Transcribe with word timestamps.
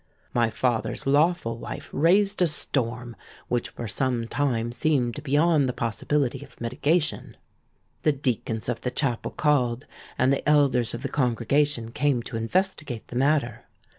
My 0.33 0.49
father's 0.49 1.05
lawful 1.05 1.59
wife 1.59 1.87
raised 1.93 2.41
a 2.41 2.47
storm 2.47 3.15
which 3.49 3.69
for 3.69 3.87
some 3.87 4.27
time 4.27 4.71
seemed 4.71 5.21
beyond 5.21 5.69
the 5.69 5.73
possibility 5.73 6.43
of 6.43 6.59
mitigation; 6.59 7.37
the 8.01 8.11
deacons 8.11 8.67
of 8.67 8.81
the 8.81 8.89
chapel 8.89 9.29
called, 9.29 9.85
and 10.17 10.33
the 10.33 10.49
elders 10.49 10.95
of 10.95 11.03
the 11.03 11.07
congregation 11.07 11.91
came 11.91 12.23
to 12.23 12.35
investigate 12.35 13.09
the 13.09 13.15
matter. 13.15 13.65